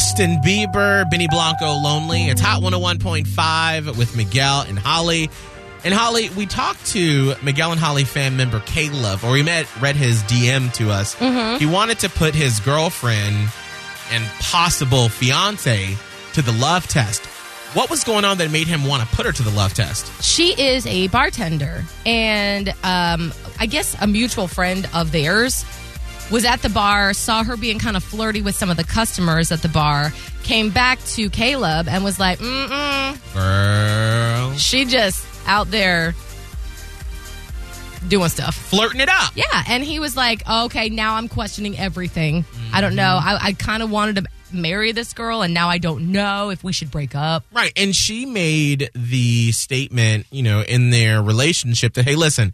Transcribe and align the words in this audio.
Justin 0.00 0.40
Bieber, 0.40 1.08
Benny 1.10 1.28
Blanco, 1.28 1.74
Lonely. 1.74 2.28
It's 2.28 2.40
Hot 2.40 2.62
101.5 2.62 3.98
with 3.98 4.16
Miguel 4.16 4.62
and 4.62 4.78
Holly. 4.78 5.28
And 5.84 5.92
Holly, 5.92 6.30
we 6.30 6.46
talked 6.46 6.86
to 6.92 7.34
Miguel 7.42 7.70
and 7.70 7.78
Holly 7.78 8.04
fan 8.04 8.34
member 8.34 8.60
Caleb, 8.60 9.22
or 9.22 9.32
we 9.32 9.42
met, 9.42 9.66
read 9.78 9.96
his 9.96 10.22
DM 10.22 10.72
to 10.76 10.90
us. 10.90 11.12
He 11.60 11.66
wanted 11.66 11.98
to 11.98 12.08
put 12.08 12.34
his 12.34 12.60
girlfriend 12.60 13.50
and 14.10 14.24
possible 14.40 15.10
fiance 15.10 15.94
to 16.32 16.40
the 16.40 16.52
love 16.52 16.86
test. 16.86 17.26
What 17.74 17.90
was 17.90 18.02
going 18.02 18.24
on 18.24 18.38
that 18.38 18.50
made 18.50 18.68
him 18.68 18.86
want 18.86 19.06
to 19.06 19.14
put 19.14 19.26
her 19.26 19.32
to 19.32 19.42
the 19.42 19.50
love 19.50 19.74
test? 19.74 20.24
She 20.24 20.58
is 20.58 20.86
a 20.86 21.08
bartender, 21.08 21.84
and 22.06 22.70
um, 22.84 23.34
I 23.58 23.66
guess 23.66 23.94
a 24.00 24.06
mutual 24.06 24.48
friend 24.48 24.88
of 24.94 25.12
theirs 25.12 25.66
was 26.30 26.44
at 26.44 26.62
the 26.62 26.68
bar, 26.68 27.12
saw 27.12 27.42
her 27.44 27.56
being 27.56 27.78
kind 27.78 27.96
of 27.96 28.04
flirty 28.04 28.42
with 28.42 28.54
some 28.54 28.70
of 28.70 28.76
the 28.76 28.84
customers 28.84 29.50
at 29.52 29.62
the 29.62 29.68
bar, 29.68 30.12
came 30.42 30.70
back 30.70 30.98
to 31.04 31.28
Caleb 31.30 31.88
and 31.88 32.04
was 32.04 32.18
like, 32.20 32.38
mm-mm, 32.38 33.34
Girl. 33.34 34.54
she 34.56 34.84
just 34.84 35.26
out 35.46 35.70
there 35.70 36.14
doing 38.08 38.28
stuff. 38.28 38.54
Flirting 38.54 39.00
it 39.00 39.08
up. 39.08 39.32
Yeah, 39.34 39.64
and 39.68 39.82
he 39.84 40.00
was 40.00 40.16
like, 40.16 40.48
okay, 40.48 40.88
now 40.88 41.16
I'm 41.16 41.28
questioning 41.28 41.78
everything. 41.78 42.44
I 42.72 42.80
don't 42.80 42.94
know. 42.94 43.18
Mm-hmm. 43.20 43.28
I, 43.28 43.48
I 43.48 43.52
kind 43.52 43.82
of 43.82 43.90
wanted 43.90 44.16
to 44.16 44.24
marry 44.52 44.92
this 44.92 45.12
girl, 45.12 45.42
and 45.42 45.52
now 45.54 45.68
I 45.68 45.78
don't 45.78 46.12
know 46.12 46.50
if 46.50 46.64
we 46.64 46.72
should 46.72 46.90
break 46.90 47.14
up. 47.14 47.44
Right. 47.52 47.72
And 47.76 47.94
she 47.94 48.26
made 48.26 48.90
the 48.94 49.52
statement, 49.52 50.26
you 50.30 50.42
know, 50.42 50.62
in 50.62 50.90
their 50.90 51.22
relationship 51.22 51.94
that, 51.94 52.04
hey, 52.04 52.16
listen, 52.16 52.52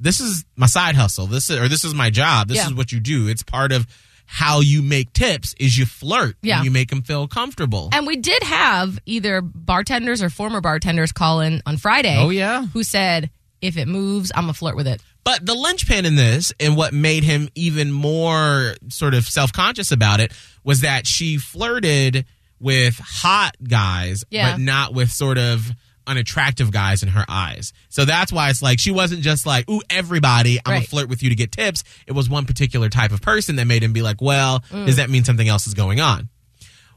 this 0.00 0.20
is 0.20 0.44
my 0.56 0.66
side 0.66 0.94
hustle. 0.94 1.26
This 1.26 1.50
is, 1.50 1.58
or 1.58 1.68
this 1.68 1.84
is 1.84 1.94
my 1.94 2.10
job. 2.10 2.48
This 2.48 2.58
Yeah. 2.58 2.66
is 2.66 2.74
what 2.74 2.92
you 2.92 3.00
do. 3.00 3.28
It's 3.28 3.42
part 3.42 3.72
of 3.72 3.86
how 4.26 4.60
you 4.60 4.82
make 4.82 5.12
tips 5.14 5.54
is 5.58 5.76
you 5.78 5.86
flirt. 5.86 6.36
Yeah. 6.42 6.56
And 6.56 6.64
you 6.66 6.70
make 6.70 6.90
them 6.90 7.02
feel 7.02 7.26
comfortable. 7.26 7.88
And 7.92 8.06
we 8.06 8.16
did 8.16 8.42
have 8.42 8.98
either 9.06 9.40
bartenders 9.40 10.22
or 10.22 10.28
former 10.28 10.60
bartenders 10.60 11.12
call 11.12 11.40
in 11.40 11.62
on 11.64 11.78
Friday. 11.78 12.16
Oh, 12.18 12.28
yeah? 12.28 12.66
Who 12.66 12.82
said, 12.82 13.30
if 13.62 13.76
it 13.78 13.88
moves, 13.88 14.30
I'm 14.34 14.46
to 14.46 14.52
flirt 14.52 14.76
with 14.76 14.86
it. 14.86 15.00
But 15.24 15.44
the 15.44 15.54
linchpin 15.54 16.04
in 16.06 16.14
this, 16.14 16.52
and 16.60 16.76
what 16.76 16.92
made 16.92 17.24
him 17.24 17.48
even 17.54 17.90
more 17.90 18.74
sort 18.88 19.14
of 19.14 19.24
self 19.26 19.52
conscious 19.52 19.92
about 19.92 20.20
it, 20.20 20.32
was 20.62 20.80
that 20.82 21.06
she 21.06 21.38
flirted 21.38 22.24
with 22.60 22.98
hot 22.98 23.56
guys, 23.62 24.24
Yeah. 24.30 24.52
but 24.52 24.60
not 24.60 24.92
with 24.94 25.10
sort 25.10 25.38
of 25.38 25.70
unattractive 26.08 26.72
guys 26.72 27.02
in 27.02 27.10
her 27.10 27.24
eyes. 27.28 27.72
So 27.90 28.04
that's 28.04 28.32
why 28.32 28.50
it's 28.50 28.62
like 28.62 28.78
she 28.80 28.90
wasn't 28.90 29.20
just 29.22 29.46
like, 29.46 29.68
ooh, 29.70 29.82
everybody, 29.90 30.58
I'm 30.64 30.74
gonna 30.76 30.86
flirt 30.86 31.08
with 31.08 31.22
you 31.22 31.28
to 31.28 31.34
get 31.36 31.52
tips. 31.52 31.84
It 32.06 32.12
was 32.12 32.28
one 32.28 32.46
particular 32.46 32.88
type 32.88 33.12
of 33.12 33.20
person 33.22 33.56
that 33.56 33.66
made 33.66 33.82
him 33.82 33.92
be 33.92 34.02
like, 34.02 34.20
well, 34.20 34.60
Mm. 34.70 34.86
does 34.86 34.96
that 34.96 35.10
mean 35.10 35.24
something 35.24 35.48
else 35.48 35.66
is 35.66 35.74
going 35.74 36.00
on? 36.00 36.28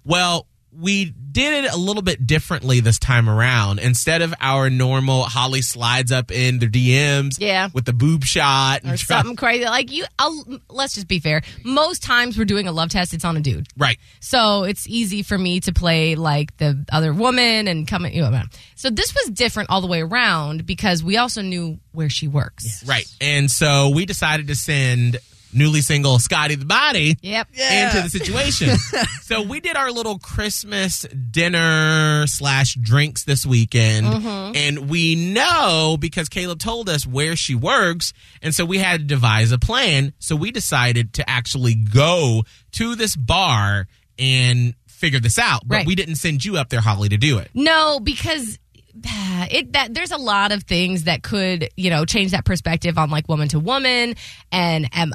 Well, 0.03 0.47
we 0.73 1.05
did 1.31 1.65
it 1.65 1.73
a 1.73 1.77
little 1.77 2.01
bit 2.01 2.25
differently 2.25 2.79
this 2.79 2.97
time 2.97 3.29
around. 3.29 3.79
Instead 3.79 4.21
of 4.21 4.33
our 4.39 4.69
normal 4.69 5.23
Holly 5.23 5.61
slides 5.61 6.11
up 6.11 6.31
in 6.31 6.59
the 6.59 6.67
DMs 6.67 7.37
Yeah. 7.39 7.69
with 7.73 7.85
the 7.85 7.93
boob 7.93 8.23
shot 8.23 8.81
and 8.83 8.93
Or 8.93 8.97
try- 8.97 9.17
something 9.17 9.35
crazy. 9.35 9.65
Like 9.65 9.91
you, 9.91 10.05
I'll, 10.17 10.45
let's 10.69 10.93
just 10.95 11.07
be 11.07 11.19
fair. 11.19 11.41
Most 11.63 12.03
times 12.03 12.37
we're 12.37 12.45
doing 12.45 12.67
a 12.67 12.71
love 12.71 12.89
test, 12.89 13.13
it's 13.13 13.25
on 13.25 13.35
a 13.37 13.41
dude. 13.41 13.67
Right. 13.77 13.97
So 14.21 14.63
it's 14.63 14.87
easy 14.87 15.23
for 15.23 15.37
me 15.37 15.59
to 15.61 15.73
play 15.73 16.15
like 16.15 16.55
the 16.57 16.85
other 16.91 17.13
woman 17.13 17.67
and 17.67 17.87
come 17.87 18.05
at 18.05 18.13
you. 18.13 18.21
know, 18.21 18.41
So 18.75 18.89
this 18.89 19.13
was 19.13 19.29
different 19.29 19.69
all 19.69 19.81
the 19.81 19.87
way 19.87 20.01
around 20.01 20.65
because 20.65 21.03
we 21.03 21.17
also 21.17 21.41
knew 21.41 21.79
where 21.91 22.09
she 22.09 22.27
works. 22.27 22.83
Right. 22.85 23.05
And 23.19 23.51
so 23.51 23.89
we 23.89 24.05
decided 24.05 24.47
to 24.47 24.55
send 24.55 25.17
newly 25.53 25.81
single 25.81 26.19
Scotty 26.19 26.55
the 26.55 26.65
Body 26.65 27.17
Yep. 27.21 27.47
into 27.49 28.01
the 28.03 28.09
situation. 28.09 28.69
so 29.23 29.41
we 29.41 29.59
did 29.59 29.75
our 29.75 29.91
little 29.91 30.17
Christmas 30.19 31.01
dinner 31.45 32.25
slash 32.27 32.75
drinks 32.75 33.23
this 33.23 33.45
weekend. 33.45 34.05
Mm-hmm. 34.07 34.55
And 34.55 34.89
we 34.89 35.15
know 35.15 35.97
because 35.99 36.29
Caleb 36.29 36.59
told 36.59 36.89
us 36.89 37.05
where 37.05 37.35
she 37.35 37.55
works. 37.55 38.13
And 38.41 38.53
so 38.55 38.65
we 38.65 38.77
had 38.77 39.01
to 39.01 39.05
devise 39.05 39.51
a 39.51 39.59
plan. 39.59 40.13
So 40.19 40.35
we 40.35 40.51
decided 40.51 41.13
to 41.13 41.29
actually 41.29 41.75
go 41.75 42.43
to 42.73 42.95
this 42.95 43.15
bar 43.15 43.87
and 44.17 44.75
figure 44.87 45.19
this 45.19 45.39
out. 45.39 45.61
But 45.67 45.75
Right. 45.75 45.87
we 45.87 45.95
didn't 45.95 46.15
send 46.15 46.45
you 46.45 46.57
up 46.57 46.69
there, 46.69 46.81
Holly, 46.81 47.09
to 47.09 47.17
do 47.17 47.37
it. 47.39 47.49
No, 47.53 47.99
because 47.99 48.59
uh, 49.07 49.47
it 49.49 49.71
that 49.73 49.93
there's 49.93 50.11
a 50.11 50.17
lot 50.17 50.51
of 50.51 50.63
things 50.63 51.05
that 51.05 51.23
could 51.23 51.69
you 51.77 51.89
know 51.89 52.03
change 52.03 52.31
that 52.31 52.43
perspective 52.43 52.97
on 52.97 53.09
like 53.09 53.27
woman 53.29 53.47
to 53.47 53.57
woman, 53.59 54.15
and 54.51 54.89
um, 54.93 55.13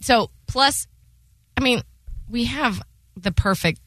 so 0.00 0.30
plus, 0.46 0.86
I 1.56 1.62
mean, 1.62 1.82
we 2.28 2.44
have 2.44 2.80
the 3.16 3.32
perfect, 3.32 3.80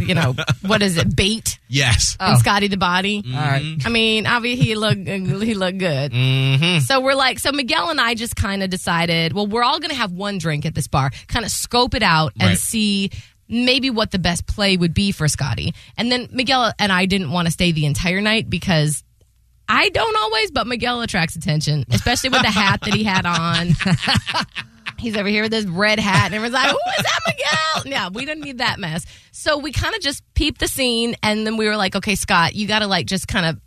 you 0.00 0.14
know, 0.14 0.34
what 0.66 0.82
is 0.82 0.96
it, 0.96 1.14
bait 1.16 1.58
Yes. 1.68 2.16
and 2.20 2.38
Scotty 2.38 2.68
the 2.68 2.76
body. 2.76 3.22
All 3.26 3.32
right. 3.32 3.76
I 3.84 3.88
mean, 3.88 4.26
obviously 4.26 4.64
he 4.66 4.74
looked 4.74 5.06
he 5.06 5.54
looked 5.54 5.78
good. 5.78 6.12
Mm-hmm. 6.12 6.80
So 6.80 7.00
we're 7.00 7.14
like, 7.14 7.38
so 7.38 7.52
Miguel 7.52 7.90
and 7.90 8.00
I 8.00 8.14
just 8.14 8.36
kind 8.36 8.62
of 8.62 8.70
decided, 8.70 9.32
well, 9.32 9.46
we're 9.46 9.62
all 9.62 9.78
going 9.78 9.90
to 9.90 9.96
have 9.96 10.12
one 10.12 10.38
drink 10.38 10.66
at 10.66 10.74
this 10.74 10.88
bar, 10.88 11.10
kind 11.28 11.44
of 11.44 11.50
scope 11.50 11.94
it 11.94 12.02
out 12.02 12.32
and 12.40 12.50
Right. 12.50 12.58
see 12.58 13.10
maybe 13.48 13.88
what 13.88 14.10
the 14.10 14.18
best 14.18 14.46
play 14.46 14.76
would 14.76 14.92
be 14.92 15.10
for 15.12 15.26
Scotty. 15.28 15.72
And 15.96 16.12
then 16.12 16.28
Miguel 16.32 16.70
and 16.78 16.92
I 16.92 17.06
didn't 17.06 17.30
want 17.30 17.46
to 17.46 17.52
stay 17.52 17.72
the 17.72 17.86
entire 17.86 18.20
night 18.20 18.50
because 18.50 19.02
I 19.70 19.88
don't 19.90 20.16
always, 20.18 20.50
but 20.50 20.66
Miguel 20.66 21.00
attracts 21.02 21.36
attention, 21.36 21.84
especially 21.90 22.30
with 22.30 22.42
the 22.42 22.50
hat 22.50 22.80
that 22.82 22.92
he 22.94 23.04
had 23.04 23.24
on. 23.26 23.68
He's 24.98 25.16
over 25.16 25.28
here 25.28 25.42
with 25.42 25.52
this 25.52 25.64
red 25.66 25.98
hat, 25.98 26.26
and 26.26 26.34
everyone's 26.34 26.54
like, 26.54 26.70
"Who 26.70 26.78
is 26.98 27.04
that, 27.04 27.20
Miguel?" 27.26 27.92
Yeah, 27.92 28.08
we 28.08 28.24
didn't 28.24 28.44
need 28.44 28.58
that 28.58 28.78
mess. 28.78 29.06
So 29.32 29.58
we 29.58 29.72
kind 29.72 29.94
of 29.94 30.00
just 30.00 30.22
peeped 30.34 30.60
the 30.60 30.68
scene, 30.68 31.16
and 31.22 31.46
then 31.46 31.56
we 31.56 31.66
were 31.66 31.76
like, 31.76 31.94
"Okay, 31.94 32.14
Scott, 32.14 32.54
you 32.54 32.66
got 32.66 32.80
to 32.80 32.86
like 32.86 33.06
just 33.06 33.28
kind 33.28 33.46
of 33.46 33.60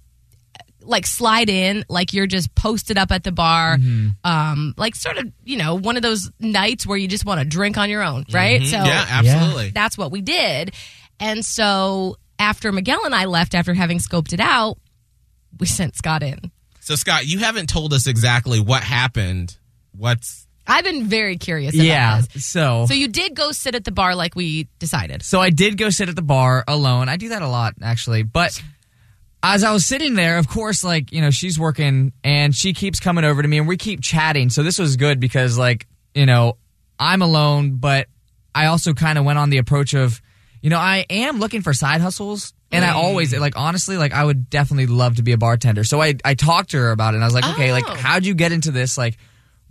like 0.83 1.05
slide 1.05 1.49
in, 1.49 1.85
like 1.89 2.13
you're 2.13 2.27
just 2.27 2.53
posted 2.55 2.97
up 2.97 3.11
at 3.11 3.23
the 3.23 3.31
bar, 3.31 3.77
um, 4.23 4.73
like 4.77 4.95
sort 4.95 5.17
of, 5.17 5.31
you 5.43 5.57
know, 5.57 5.75
one 5.75 5.95
of 5.95 6.01
those 6.01 6.31
nights 6.39 6.87
where 6.87 6.97
you 6.97 7.07
just 7.07 7.23
want 7.23 7.39
to 7.39 7.45
drink 7.45 7.77
on 7.77 7.89
your 7.89 8.01
own, 8.01 8.25
right? 8.31 8.63
So 8.63 8.77
yeah, 8.77 9.05
absolutely. 9.09 9.69
that's 9.69 9.95
what 9.97 10.11
we 10.11 10.21
did. 10.21 10.73
And 11.19 11.45
so 11.45 12.17
after 12.39 12.71
Miguel 12.71 13.05
and 13.05 13.13
I 13.13 13.25
left 13.25 13.53
after 13.53 13.73
having 13.73 13.99
scoped 13.99 14.33
it 14.33 14.39
out, 14.39 14.77
we 15.59 15.67
sent 15.67 15.95
Scott 15.95 16.23
in. 16.23 16.51
So, 16.79 16.95
Scott, 16.95 17.27
you 17.27 17.39
haven't 17.39 17.69
told 17.69 17.93
us 17.93 18.07
exactly 18.07 18.59
what 18.59 18.81
happened. 18.81 19.55
What's 19.95 20.47
I've 20.67 20.83
been 20.83 21.05
very 21.07 21.37
curious 21.37 21.73
about 21.73 21.85
Yeah. 21.85 22.21
this. 22.33 22.45
So, 22.45 22.85
So 22.87 22.93
you 22.93 23.07
did 23.07 23.35
go 23.35 23.51
sit 23.51 23.75
at 23.75 23.83
the 23.83 23.91
bar 23.91 24.15
like 24.15 24.35
we 24.35 24.67
decided. 24.79 25.23
so 25.23 25.41
I 25.41 25.49
did 25.49 25.77
go 25.77 25.89
sit 25.89 26.07
at 26.09 26.15
the 26.15 26.21
bar 26.21 26.63
alone. 26.67 27.09
I 27.09 27.17
do 27.17 27.29
that 27.29 27.41
a 27.41 27.47
lot 27.47 27.73
actually, 27.81 28.23
but 28.23 28.61
as 29.43 29.63
I 29.63 29.73
was 29.73 29.85
sitting 29.87 30.13
there, 30.13 30.37
of 30.37 30.47
course, 30.47 30.83
like, 30.83 31.11
you 31.11 31.19
know, 31.21 31.31
she's 31.31 31.57
working 31.57 32.13
and 32.23 32.53
she 32.55 32.73
keeps 32.73 32.99
coming 32.99 33.23
over 33.23 33.41
to 33.41 33.47
me 33.47 33.57
and 33.57 33.67
we 33.67 33.75
keep 33.75 34.01
chatting. 34.01 34.49
So 34.51 34.61
this 34.61 34.77
was 34.77 34.97
good 34.97 35.19
because 35.19 35.57
like, 35.57 35.87
you 36.13 36.27
know, 36.27 36.57
I'm 36.99 37.23
alone, 37.23 37.77
but 37.77 38.07
I 38.53 38.67
also 38.67 38.93
kind 38.93 39.17
of 39.17 39.25
went 39.25 39.39
on 39.39 39.49
the 39.49 39.57
approach 39.57 39.95
of, 39.95 40.21
you 40.61 40.69
know, 40.69 40.77
I 40.77 41.07
am 41.09 41.39
looking 41.39 41.61
for 41.63 41.73
side 41.73 42.01
hustles. 42.01 42.53
And 42.73 42.85
I 42.85 42.91
always 42.93 43.33
mm. 43.33 43.39
like 43.39 43.57
honestly 43.57 43.97
like 43.97 44.13
I 44.13 44.23
would 44.23 44.49
definitely 44.49 44.85
love 44.85 45.15
to 45.17 45.23
be 45.23 45.33
a 45.33 45.37
bartender. 45.37 45.83
So 45.83 46.01
I 46.01 46.13
I 46.23 46.35
talked 46.35 46.69
to 46.71 46.77
her 46.77 46.91
about 46.91 47.13
it 47.13 47.17
and 47.17 47.23
I 47.23 47.27
was 47.27 47.33
like, 47.33 47.43
okay, 47.55 47.73
like 47.73 47.83
Oh. 47.85 47.95
how'd 47.95 48.25
you 48.25 48.33
get 48.33 48.51
into 48.53 48.71
this? 48.71 48.97
Like 48.97 49.17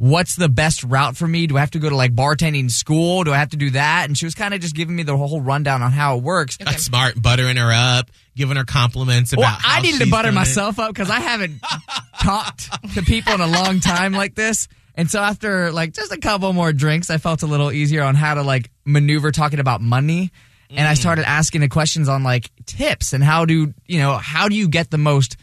what's 0.00 0.34
the 0.34 0.48
best 0.48 0.82
route 0.82 1.14
for 1.14 1.28
me? 1.28 1.46
Do 1.46 1.58
I 1.58 1.60
have 1.60 1.72
to 1.72 1.78
go 1.78 1.90
to 1.90 1.94
like 1.94 2.14
bartending 2.14 2.70
school? 2.70 3.22
Do 3.22 3.34
I 3.34 3.36
have 3.36 3.50
to 3.50 3.58
do 3.58 3.70
that? 3.72 4.06
And 4.08 4.16
she 4.16 4.24
was 4.24 4.34
kind 4.34 4.54
of 4.54 4.60
just 4.60 4.74
giving 4.74 4.96
me 4.96 5.02
the 5.02 5.14
whole 5.14 5.42
rundown 5.42 5.82
on 5.82 5.92
how 5.92 6.16
it 6.16 6.22
works. 6.22 6.56
that's 6.56 6.84
smart? 6.84 7.20
Buttering 7.20 7.58
her 7.58 7.70
up, 7.70 8.10
giving 8.34 8.56
her 8.56 8.64
compliments 8.64 9.34
about. 9.34 9.42
Well, 9.42 9.58
how 9.60 9.78
I 9.78 9.82
needed 9.82 10.00
to 10.00 10.10
butter 10.10 10.28
doing 10.28 10.36
it. 10.36 10.40
myself 10.40 10.78
up 10.78 10.88
because 10.88 11.10
I 11.10 11.20
haven't 11.20 11.60
talked 12.22 12.94
to 12.94 13.02
people 13.02 13.34
in 13.34 13.42
a 13.42 13.46
long 13.46 13.80
time 13.80 14.12
like 14.12 14.34
this. 14.34 14.68
And 14.94 15.10
so 15.10 15.20
after 15.20 15.70
like 15.70 15.92
just 15.92 16.12
a 16.12 16.18
couple 16.18 16.50
more 16.54 16.72
drinks, 16.72 17.10
I 17.10 17.18
felt 17.18 17.42
a 17.42 17.46
little 17.46 17.70
easier 17.70 18.02
on 18.02 18.14
how 18.14 18.34
to 18.34 18.42
like 18.42 18.70
maneuver 18.86 19.30
talking 19.32 19.60
about 19.60 19.82
money. 19.82 20.32
And 20.70 20.88
I 20.88 20.94
mm. 20.94 20.98
started 20.98 21.28
asking 21.28 21.60
the 21.60 21.68
questions 21.68 22.08
on 22.08 22.22
like 22.22 22.50
tips 22.64 23.12
and 23.12 23.22
how 23.22 23.44
do 23.44 23.74
you 23.86 23.98
know 23.98 24.14
how 24.14 24.48
do 24.48 24.54
you 24.54 24.68
get 24.68 24.91
the 24.91 24.98
most 24.98 25.36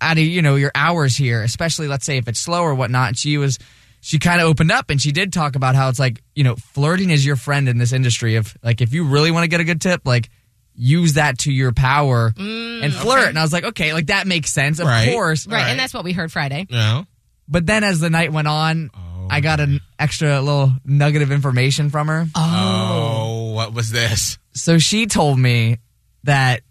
out 0.00 0.18
of 0.18 0.24
you 0.24 0.40
know 0.40 0.54
your 0.54 0.72
hours 0.74 1.14
here, 1.14 1.42
especially 1.42 1.88
let's 1.88 2.06
say 2.06 2.16
if 2.16 2.26
it's 2.26 2.40
slow 2.40 2.62
or 2.62 2.74
whatnot. 2.74 3.08
And 3.08 3.18
she 3.18 3.36
was 3.38 3.58
she 4.04 4.18
kind 4.18 4.40
of 4.42 4.48
opened 4.48 4.72
up 4.72 4.90
and 4.90 5.00
she 5.00 5.12
did 5.12 5.32
talk 5.32 5.54
about 5.54 5.76
how 5.76 5.88
it's 5.88 5.98
like 6.00 6.20
you 6.34 6.42
know 6.44 6.56
flirting 6.56 7.10
is 7.10 7.24
your 7.24 7.36
friend 7.36 7.68
in 7.68 7.78
this 7.78 7.92
industry. 7.92 8.34
Of 8.34 8.54
like 8.62 8.80
if 8.82 8.92
you 8.92 9.04
really 9.06 9.30
want 9.30 9.44
to 9.44 9.48
get 9.48 9.60
a 9.60 9.64
good 9.64 9.80
tip, 9.80 10.02
like 10.04 10.28
use 10.74 11.14
that 11.14 11.38
to 11.38 11.52
your 11.52 11.72
power 11.72 12.30
mm, 12.32 12.82
and 12.82 12.92
flirt. 12.92 13.28
And 13.28 13.38
I 13.38 13.42
was 13.42 13.52
like, 13.52 13.64
okay, 13.64 13.92
like 13.92 14.06
that 14.06 14.26
makes 14.26 14.50
sense, 14.52 14.78
of 14.80 14.86
Right. 14.86 15.10
course. 15.12 15.46
Right, 15.46 15.68
and 15.68 15.78
that's 15.78 15.94
what 15.94 16.02
we 16.04 16.12
heard 16.12 16.32
Friday. 16.32 16.66
No. 16.70 17.06
But 17.48 17.66
then 17.66 17.84
as 17.84 18.00
the 18.00 18.08
night 18.10 18.32
went 18.32 18.48
on, 18.48 18.90
oh, 18.94 19.28
I 19.30 19.40
got 19.40 19.60
an 19.60 19.80
extra 19.98 20.40
little 20.40 20.72
nugget 20.84 21.22
of 21.22 21.30
information 21.30 21.90
from 21.90 22.08
her. 22.08 22.26
Oh. 22.34 22.40
oh, 22.40 23.52
what 23.52 23.72
was 23.72 23.90
this? 23.90 24.38
So 24.54 24.78
she 24.78 25.06
told 25.06 25.38
me 25.38 25.78
that 26.24 26.62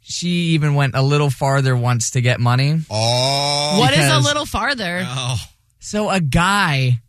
she 0.00 0.28
even 0.54 0.74
went 0.74 0.94
a 0.94 1.02
little 1.02 1.28
farther 1.30 1.76
once 1.76 2.12
to 2.12 2.20
get 2.20 2.40
money. 2.40 2.80
Oh. 2.90 3.76
What 3.80 3.92
is 3.92 4.10
a 4.10 4.20
little 4.20 4.46
farther? 4.46 5.02
Oh. 5.04 5.36
So 5.78 6.10
a 6.10 6.20
guy 6.20 7.00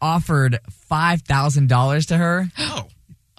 offered 0.00 0.58
five 0.88 1.22
thousand 1.22 1.68
dollars 1.68 2.06
to 2.06 2.16
her 2.16 2.48
Oh. 2.58 2.86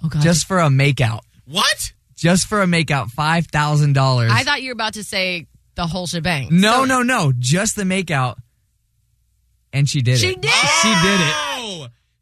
Oh 0.04 0.08
God! 0.08 0.22
just 0.22 0.46
for 0.46 0.58
a 0.60 0.68
makeout. 0.68 1.20
What? 1.46 1.92
just 2.16 2.46
for 2.46 2.62
a 2.62 2.66
makeout, 2.66 3.08
five 3.10 3.46
thousand 3.46 3.94
dollars. 3.94 4.30
I 4.32 4.42
thought 4.44 4.62
you 4.62 4.68
were 4.68 4.72
about 4.74 4.94
to 4.94 5.02
say 5.04 5.46
the 5.74 5.86
whole 5.86 6.06
shebang. 6.06 6.48
No, 6.52 6.80
So- 6.80 6.84
no, 6.84 7.02
no, 7.02 7.32
just 7.38 7.74
the 7.76 7.82
makeout, 7.84 8.36
and 9.72 9.88
she 9.88 10.02
did 10.02 10.18
She 10.18 10.28
it. 10.30 10.40
did? 10.40 10.50
Oh. 10.52 10.78
She 10.82 10.88
did 11.08 11.20
it. 11.20 11.51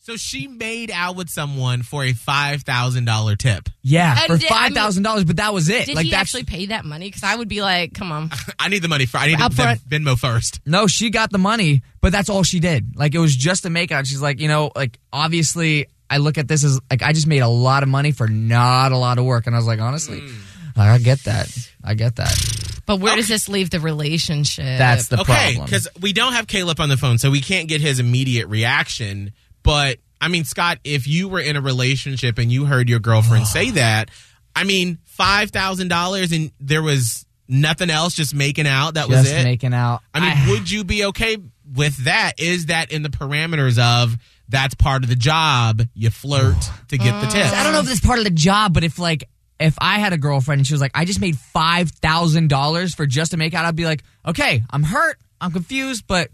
So 0.03 0.17
she 0.17 0.49
made 0.49 0.91
out 0.91 1.15
with 1.15 1.29
someone 1.29 1.83
for 1.83 2.03
a 2.05 2.13
five 2.15 2.63
thousand 2.63 3.05
dollar 3.05 3.37
tip. 3.37 3.69
Yeah, 3.83 4.17
And 4.19 4.27
for 4.27 4.39
did- 4.39 4.51
I 4.51 4.55
mean, 4.55 4.63
five 4.69 4.73
thousand 4.73 5.03
dollars. 5.03 5.25
But 5.25 5.37
that 5.37 5.53
was 5.53 5.69
it. 5.69 5.87
Did 5.87 5.95
like 5.97 6.07
he 6.07 6.15
actually 6.15 6.45
pay 6.45 6.67
that 6.67 6.85
money? 6.87 7.09
Because 7.09 7.23
I 7.23 7.37
would 7.37 7.49
be 7.49 7.61
like, 7.61 7.93
come 7.93 8.11
on. 8.11 8.31
I 8.59 8.69
need 8.69 8.81
the 8.83 8.89
money 8.89 9.05
for. 9.07 9.19
I 9.19 9.27
need 9.27 9.41
Up 9.41 9.51
the 9.53 9.63
front. 9.63 9.81
Venmo 9.89 10.19
first. 10.19 10.61
No, 10.65 10.87
she 10.87 11.11
got 11.11 11.31
the 11.31 11.39
money, 11.39 11.83
but 12.01 12.13
that's 12.13 12.31
all 12.31 12.43
she 12.43 12.61
did. 12.61 12.97
Like 12.97 13.15
it 13.15 13.19
was 13.19 13.37
just 13.37 13.67
a 13.67 13.69
makeout. 13.69 14.07
She's 14.07 14.23
like, 14.23 14.41
you 14.41 14.49
know, 14.49 14.73
like 14.75 14.99
obviously 15.13 15.87
I 16.09 16.17
look 16.17 16.39
at 16.39 16.49
this 16.49 16.65
as 16.65 16.81
like 16.91 17.03
I 17.03 17.13
just 17.13 17.27
made 17.27 17.41
a 17.41 17.49
lot 17.49 17.83
of 17.83 17.89
money 17.91 18.13
for 18.13 18.27
not 18.27 18.93
a 18.93 18.97
lot 18.97 19.19
of 19.19 19.27
work. 19.27 19.47
And 19.47 19.55
I 19.55 19.59
was 19.59 19.67
like, 19.67 19.81
honestly, 19.81 20.21
Hmm. 20.21 20.81
I 20.81 20.97
get 20.99 21.25
that. 21.25 21.51
I 21.85 21.93
get 21.93 22.17
that. 22.17 22.83
But 22.87 23.01
where 23.01 23.15
does 23.17 23.29
this 23.29 23.49
leave 23.51 23.69
the 23.69 23.81
relationship? 23.81 24.65
That's 24.65 25.09
the 25.09 25.21
okay, 25.21 25.53
problem. 25.57 25.65
because 25.67 25.89
we 26.01 26.15
don't 26.15 26.33
have 26.33 26.47
Caleb 26.47 26.81
on 26.81 26.89
the 26.89 26.97
phone, 26.97 27.19
so 27.19 27.31
we 27.31 27.41
can't 27.43 27.69
get 27.69 27.83
his 27.83 27.99
immediate 28.01 28.47
reaction. 28.49 29.33
But 29.63 29.99
I 30.21 30.29
mean, 30.29 30.45
Scott, 30.45 30.79
if 30.85 31.07
you 31.07 31.29
were 31.29 31.41
in 31.41 31.57
a 31.57 31.61
relationship 31.61 32.39
and 32.39 32.51
you 32.51 32.67
heard 32.67 32.89
your 32.89 33.01
girlfriend 33.01 33.47
say 33.49 33.71
that, 33.73 34.11
I 34.55 34.65
mean, 34.65 34.99
five 35.05 35.51
thousand 35.51 35.89
dollars 35.89 36.33
and 36.33 36.53
there 36.61 36.83
was 36.83 37.27
nothing 37.51 37.91
else, 37.91 38.15
just 38.15 38.35
making 38.35 38.67
out. 38.67 38.95
That 38.95 39.09
was 39.09 39.23
Just 39.23 39.35
it. 39.35 39.45
making 39.45 39.75
out. 39.75 40.01
I 40.15 40.21
mean, 40.21 40.49
would 40.51 40.71
you 40.71 40.85
be 40.85 41.05
okay 41.07 41.37
with 41.75 42.05
that? 42.05 42.35
Is 42.39 42.67
that 42.67 42.93
in 42.93 43.03
the 43.03 43.09
parameters 43.09 43.79
of 43.79 44.17
that's 44.49 44.75
part 44.75 45.03
of 45.03 45.09
the 45.09 45.17
job? 45.17 45.83
You 45.95 46.11
flirt 46.11 46.57
to 46.89 46.99
get 46.99 47.21
the 47.21 47.27
uh. 47.27 47.31
tip. 47.31 47.53
I 47.53 47.65
don't 47.65 47.73
know 47.73 47.81
if 47.81 47.87
this 47.87 48.01
part 48.01 48.19
of 48.19 48.25
the 48.25 48.31
job, 48.31 48.73
but 48.73 48.85
if 48.85 48.99
like 48.99 49.29
if 49.59 49.77
I 49.81 49.99
had 49.99 50.13
a 50.13 50.19
girlfriend 50.19 50.61
and 50.61 50.67
she 50.67 50.73
was 50.73 50.81
like, 50.81 50.93
I 50.95 51.05
just 51.05 51.21
made 51.21 51.37
five 51.37 51.91
thousand 51.91 52.49
dollars 52.49 52.95
for 52.95 53.05
just 53.05 53.35
a 53.35 53.37
makeout, 53.37 53.65
I'd 53.65 53.77
be 53.77 53.85
like, 53.85 54.03
okay, 54.27 54.63
I'm 54.71 54.83
hurt, 54.83 55.19
I'm 55.41 55.53
confused, 55.53 56.05
but 56.07 56.31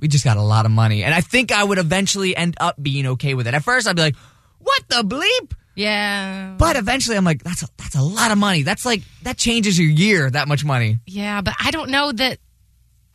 we 0.00 0.08
just 0.08 0.24
got 0.24 0.36
a 0.36 0.42
lot 0.42 0.66
of 0.66 0.72
money, 0.72 1.04
and 1.04 1.14
I 1.14 1.20
think 1.20 1.52
I 1.52 1.62
would 1.64 1.78
eventually 1.78 2.36
end 2.36 2.56
up 2.60 2.76
being 2.82 3.06
okay 3.06 3.34
with 3.34 3.46
it. 3.46 3.54
At 3.54 3.64
first, 3.64 3.86
I'd 3.86 3.96
be 3.96 4.02
like, 4.02 4.16
what 4.58 4.82
the 4.88 5.02
bleep? 5.02 5.52
yeah. 5.74 6.54
But 6.58 6.76
eventually, 6.76 7.16
I'm 7.16 7.24
like, 7.24 7.42
that's 7.42 7.62
a, 7.62 7.68
that's 7.76 7.94
a 7.94 8.02
lot 8.02 8.30
of 8.30 8.38
money. 8.38 8.62
That's 8.62 8.84
like 8.84 9.02
that 9.22 9.36
changes 9.36 9.78
your 9.78 9.88
year. 9.88 10.30
That 10.30 10.48
much 10.48 10.64
money. 10.64 10.98
yeah, 11.06 11.40
but 11.40 11.54
I 11.60 11.70
don't 11.70 11.90
know 11.90 12.12
that. 12.12 12.38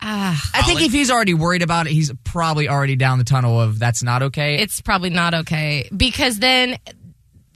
Ah, 0.02 0.50
I 0.54 0.62
think 0.62 0.80
if 0.80 0.92
he's 0.92 1.10
already 1.10 1.34
worried 1.34 1.60
about 1.60 1.86
it, 1.86 1.92
he's 1.92 2.10
probably 2.24 2.70
already 2.70 2.96
down 2.96 3.18
the 3.18 3.24
tunnel 3.24 3.60
of 3.60 3.78
that's 3.78 4.02
not 4.02 4.22
okay. 4.22 4.56
it's 4.56 4.80
probably 4.80 5.10
not 5.10 5.34
okay 5.34 5.88
because 5.94 6.38
then. 6.38 6.78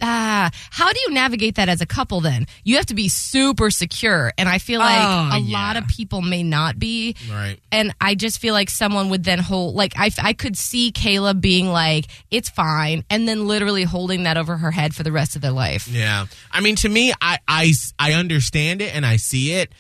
Ah, 0.03 0.51
how 0.71 0.93
do 0.93 0.99
you 1.07 1.11
navigate 1.15 1.55
that 1.55 1.69
as 1.69 1.81
a 1.81 1.87
couple 1.87 2.21
then? 2.21 2.47
You 2.65 2.77
have 2.77 2.87
to 2.87 2.95
be 2.95 3.09
super 3.09 3.71
secure. 3.71 4.33
And 4.37 4.49
I 4.49 4.59
feel 4.59 4.81
like 4.81 4.99
Oh, 4.99 5.37
a 5.37 5.39
yeah. 5.41 5.59
lot 5.59 5.77
of 5.77 5.87
people 5.89 6.21
may 6.21 6.43
not 6.43 6.79
be. 6.79 7.17
Right. 7.31 7.59
And 7.73 7.95
I 8.01 8.15
just 8.15 8.41
feel 8.41 8.55
like 8.55 8.71
someone 8.71 9.09
would 9.11 9.25
then 9.25 9.39
hold, 9.39 9.75
like, 9.75 9.95
I, 9.97 10.11
I 10.23 10.33
could 10.33 10.57
see 10.59 10.91
Caleb 10.93 11.41
being 11.41 11.69
like, 11.69 12.07
it's 12.31 12.49
fine. 12.51 13.05
And 13.09 13.27
then 13.29 13.47
literally 13.47 13.85
holding 13.85 14.25
that 14.25 14.37
over 14.37 14.57
her 14.57 14.71
head 14.71 14.95
for 14.95 15.03
the 15.05 15.13
rest 15.13 15.37
of 15.37 15.43
their 15.43 15.53
life. 15.53 15.89
Yeah. 15.89 16.27
I 16.51 16.61
mean, 16.61 16.77
to 16.77 16.89
me, 16.89 17.13
I, 17.21 17.39
I, 17.47 17.73
I 17.99 18.13
understand 18.15 18.83
it 18.83 18.95
and 18.95 19.07
I 19.07 19.17
see 19.17 19.53
it. 19.53 19.73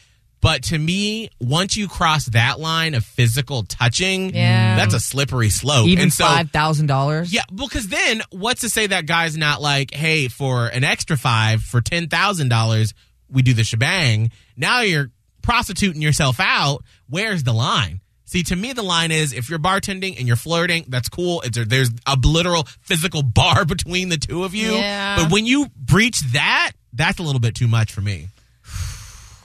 But 0.44 0.64
to 0.64 0.78
me, 0.78 1.30
once 1.40 1.74
you 1.74 1.88
cross 1.88 2.26
that 2.26 2.60
line 2.60 2.92
of 2.94 3.02
physical 3.02 3.62
touching, 3.62 4.34
Yeah. 4.34 4.76
that's 4.76 4.92
a 4.92 5.00
slippery 5.00 5.48
slope. 5.48 5.88
Even 5.88 6.10
so, 6.10 6.26
five 6.26 6.50
thousand 6.50 6.86
dollars. 6.88 7.32
yeah, 7.32 7.44
well, 7.50 7.66
because 7.66 7.88
then 7.88 8.20
what's 8.30 8.60
to 8.60 8.68
say 8.68 8.86
that 8.88 9.06
guy's 9.06 9.38
not 9.38 9.62
like, 9.62 9.94
hey, 9.94 10.28
for 10.28 10.66
an 10.66 10.84
extra 10.84 11.16
five, 11.16 11.62
for 11.62 11.80
$10,000, 11.80 12.92
we 13.30 13.40
do 13.40 13.54
the 13.54 13.64
shebang. 13.64 14.30
Now 14.54 14.82
you're 14.82 15.10
prostituting 15.40 16.02
yourself 16.02 16.38
out. 16.40 16.84
Where's 17.08 17.42
the 17.44 17.54
line? 17.54 18.00
See, 18.26 18.42
to 18.44 18.56
me, 18.56 18.74
the 18.74 18.82
line 18.82 19.12
is 19.12 19.32
if 19.32 19.48
you're 19.48 19.58
bartending 19.58 20.18
and 20.18 20.26
you're 20.26 20.36
flirting, 20.36 20.84
that's 20.88 21.08
cool. 21.08 21.40
It's 21.42 21.56
there's 21.66 21.90
a 22.06 22.18
literal 22.22 22.64
physical 22.82 23.22
bar 23.40 23.64
between 23.64 24.10
the 24.10 24.18
two 24.18 24.44
of 24.44 24.54
you. 24.54 24.72
Yeah. 24.72 25.16
But 25.22 25.32
when 25.32 25.46
you 25.46 25.68
breach 25.76 26.20
that, 26.32 26.72
that's 26.92 27.18
a 27.18 27.22
little 27.22 27.40
bit 27.40 27.54
too 27.54 27.66
much 27.68 27.92
for 27.92 28.02
me. 28.02 28.28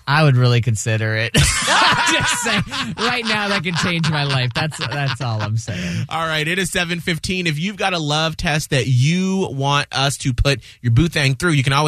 I 0.10 0.24
would 0.24 0.38
really 0.38 0.60
consider 0.60 1.16
it. 1.16 1.34
Just 1.36 2.42
say 2.42 2.60
right 2.98 3.24
now 3.26 3.50
that 3.50 3.62
could 3.64 3.76
change 3.76 4.10
my 4.10 4.24
life. 4.24 4.52
That's 4.56 4.76
that's 4.80 5.22
all 5.22 5.40
I'm 5.40 5.56
saying. 5.56 6.06
All 6.10 6.26
right, 6.26 6.48
it 6.48 6.58
is 6.58 6.72
715. 6.72 7.46
If 7.46 7.60
you've 7.60 7.78
got 7.78 7.94
a 7.94 8.00
love 8.00 8.36
test 8.36 8.72
that 8.72 8.88
you 8.88 9.48
want 9.52 9.88
us 9.92 10.18
to 10.18 10.34
put 10.34 10.62
your 10.82 10.94
boo 10.94 11.10
thing 11.10 11.36
through, 11.36 11.52
you 11.52 11.64
can 11.64 11.74
always 11.74 11.88